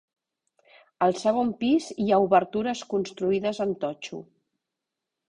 [1.07, 4.21] Al segon pis hi ha obertures construïdes en totxo.